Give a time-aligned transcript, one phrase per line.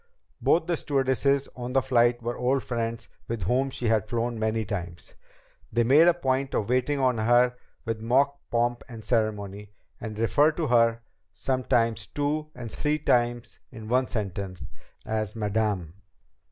[0.41, 4.65] Both the stewardesses on the flight were old friends with whom she had flown many
[4.65, 5.13] times.
[5.71, 9.69] They made a point of waiting on her with mock pomp and ceremony,
[9.99, 11.01] and referred to her,
[11.33, 14.63] sometimes two and three times in one sentence,
[15.05, 15.93] as "Madame."